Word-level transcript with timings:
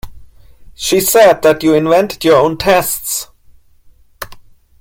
She 0.73 0.99
said 0.99 1.43
that 1.43 1.61
you 1.61 1.75
invented 1.75 2.23
your 2.25 2.37
own 2.37 2.57
tests. 2.57 3.27